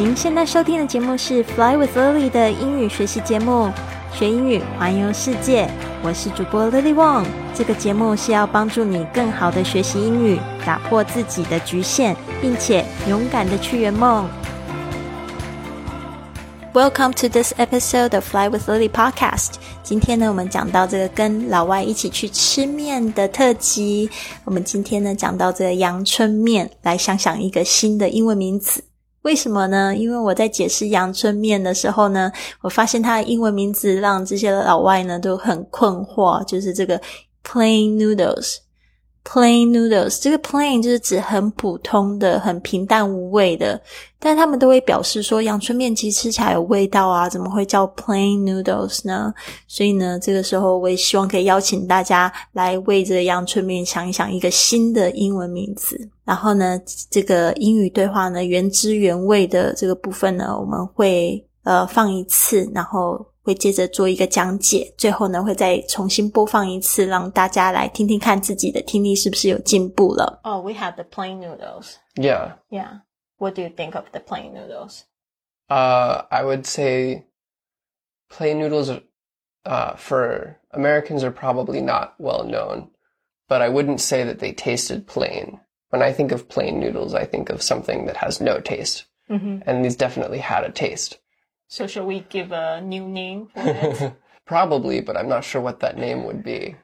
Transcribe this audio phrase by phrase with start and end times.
[0.00, 3.70] 您现在收听的节目是《Fly with Lily》的英语学习节目，
[4.14, 5.68] 学英语环游世界。
[6.02, 7.26] 我是主播 Lily Wong。
[7.54, 14.26] 这个节目是要帮助你更好的学习英语，打破自己的局限，并且勇敢的去圆梦。
[16.72, 19.56] Welcome to this episode of Fly with Lily podcast。
[19.82, 24.08] 今天呢，我们讲到这个跟老外一起去吃面的特辑。
[24.46, 28.82] 我们今天呢，讲到这个阳春面，来想想一个新的英文名词。
[29.30, 29.94] 为什么呢？
[29.96, 37.00] 因为我在解释阳春面的时候呢，我发现它的英文名字让这些老外呢都很困惑，就是这个
[37.44, 38.56] plain noodles。
[39.22, 43.80] Plain noodles，这个 plain 就是指很普通的、很平淡无味的，
[44.18, 49.32] 但他们都会表示说阳春面其实吃起来有味道啊，怎么会叫 plain noodles 呢？
[49.68, 56.00] 所以呢，这个时候我也希望可以邀请大家来为这个阳春面想一想一个新的英文名字。
[56.24, 56.80] 然后呢，
[57.10, 63.24] 这个英语对话呢，原汁原味的这个部分呢，我们会呃放一次，然后。
[63.49, 70.39] 会接着做一个讲解，最后呢会再重新播放一次，让大家来听听看自己的听力是不是有进步了。
[70.43, 71.93] Oh, we have the plain noodles.
[72.15, 72.53] Yeah.
[72.69, 73.01] Yeah.
[73.37, 75.01] What do you think of the plain noodles?
[75.67, 77.25] Uh, I would say
[78.29, 78.89] plain noodles
[79.65, 82.89] uh, for Americans are probably not well known,
[83.47, 85.59] but I wouldn't say that they tasted plain.
[85.89, 89.05] When I think of plain noodles, I think of something that has no taste.
[89.29, 89.67] Mm-hmm.
[89.67, 91.19] And these definitely had a taste.
[91.69, 94.13] So shall we give a new name for it?
[94.45, 96.75] Probably, but I'm not sure what that name would be.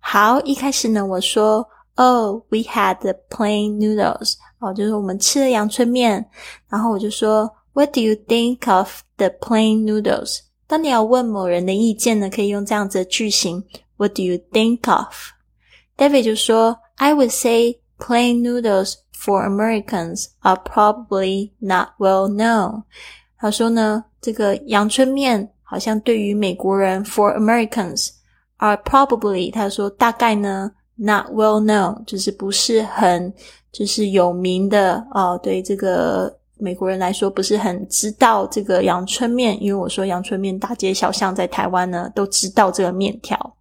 [0.00, 6.28] 好，一开始呢，我说，Oh, we had the plain noodles，哦，就是我们吃了阳春面。
[6.68, 10.40] 然后我就说，What do you think of the plain noodles？
[10.66, 13.64] 当你要问某人的意见呢，可以用这样子的句型，
[13.96, 22.28] What do you think of？David 就说，I would say plain noodles for Americans are probably not well
[22.28, 22.82] known。
[23.39, 28.09] 他说呢，这个阳春面好像对于美国人，for Americans
[28.57, 33.33] are probably，他说大概呢，not well known，就是不是很
[33.71, 35.39] 就是有名的哦。
[35.41, 43.55] 对这个美国人来说，不是很知道这个阳春面，因为我说阳春面大街小巷在台湾呢都知道这个面条。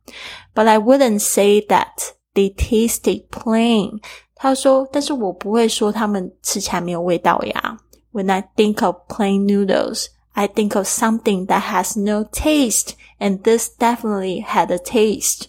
[0.54, 1.92] But I wouldn't say that
[2.34, 4.00] they tasted plain。
[4.34, 7.78] 他说，但是我不会说他们吃起来没有味道呀。
[8.17, 13.69] When I think of plain noodles, I think of something that has no taste, and this
[13.77, 15.45] definitely had a taste.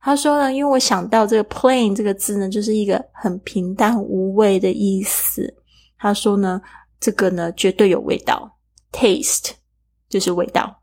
[0.00, 5.54] 他说呢，因为我想到这个 plain 这个字呢，就是一个很平淡无味的意思。
[5.96, 6.60] 他说呢，
[6.98, 8.58] 这个呢绝对有味道，
[8.90, 9.52] taste
[10.08, 10.82] 就是味道。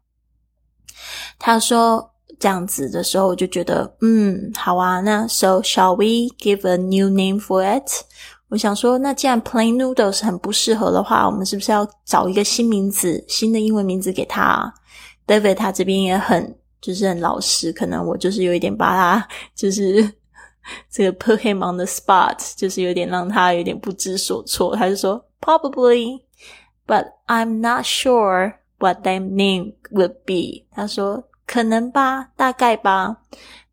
[1.37, 8.05] 他说这样子的时候，我就觉得，嗯，好啊，那 so shall we give a new name for it？
[8.53, 14.73] 我想说，那既然 plain noodles 很不适合的话，我们是不是要找一个新名字、新的英文名字给他？
[15.27, 20.11] David 他这边也很就是很老实，可能我就是有一点把他就是
[20.89, 24.75] 这个 put him on the spot，就是有点让他有点不知所措。
[24.75, 30.65] 他就说 probably，but I'm not sure what that name would be。
[30.71, 33.17] 他说可能吧，大概吧，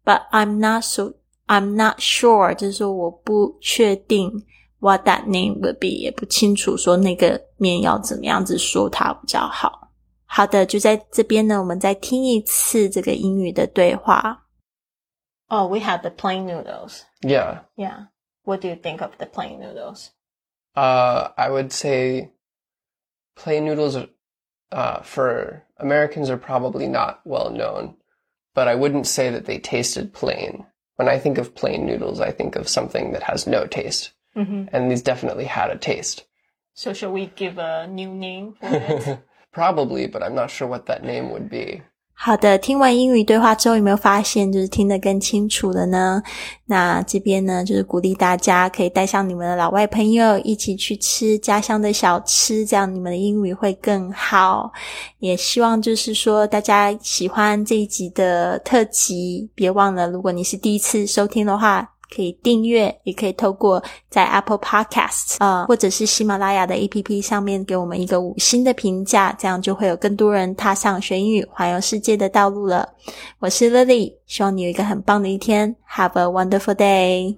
[0.04, 4.44] but I'm not so，I'm not sure，就是说我不确定。
[4.80, 9.90] what that name would be，也不清楚说那个面要怎么样子说它比较好。
[10.24, 14.44] 好的，就在这边呢，我们再听一次这个英语的对话。
[15.48, 17.02] Oh, we have the plain noodles.
[17.20, 17.60] Yeah.
[17.76, 18.08] Yeah.
[18.44, 20.10] What do you think of the plain noodles?
[20.74, 22.32] Uh, I would say
[23.36, 23.96] plain noodles
[24.72, 27.94] uh, for Americans are probably not well known,
[28.54, 30.66] but I wouldn't say that they tasted plain.
[30.96, 34.12] When I think of plain noodles, I think of something that has no taste.
[34.34, 34.68] Mm-hmm.
[34.70, 36.24] And these definitely had a taste.
[36.74, 39.18] So shall we give a new name for it?
[39.50, 41.80] Probably, but I'm not sure what that name would be.
[42.18, 46.22] 好的，听完英语对话之后，有没有发现就是听得更清楚了呢？
[46.66, 54.72] 那这边呢，就是鼓励大家可以带上你们的老外朋友一起去吃家乡的小吃，这样你们的英语会更好。
[55.18, 61.92] 也希望就是说大家喜欢这一集的特辑，别忘了，如果你是第一次收听的话。
[62.13, 72.87] 可以订阅，也可以透过在 Apple Podcast 啊，或者是喜马拉雅的 APP 上面给我们一个五星的评价，这样就会有更多人踏上学英语环游世界的道路了。
[73.39, 77.35] 我是 Lily，希望你有一个很棒的一天，Have a wonderful day。